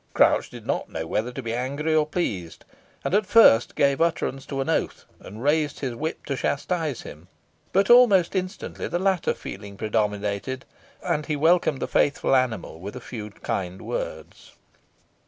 Crouch 0.15 0.49
did 0.49 0.65
not 0.65 0.89
know 0.89 1.05
whether 1.05 1.31
to 1.31 1.43
be 1.43 1.53
angry 1.53 1.93
or 1.93 2.07
pleased, 2.07 2.65
and 3.03 3.13
at 3.13 3.27
first 3.27 3.75
gave 3.75 4.01
utterance 4.01 4.47
to 4.47 4.59
an 4.59 4.67
oath, 4.67 5.05
and 5.19 5.43
raised 5.43 5.81
his 5.81 5.93
whip 5.93 6.25
to 6.25 6.35
chastise 6.35 7.01
him, 7.03 7.27
but 7.71 7.87
almost 7.87 8.35
instantly 8.35 8.87
the 8.87 8.97
latter 8.97 9.35
feeling 9.35 9.77
predominated, 9.77 10.65
and 11.03 11.27
he 11.27 11.35
welcomed 11.35 11.79
the 11.83 11.87
faithful 11.87 12.35
animal 12.35 12.79
with 12.79 12.95
a 12.95 12.99
few 12.99 13.29
kind 13.29 13.83
words. 13.83 14.53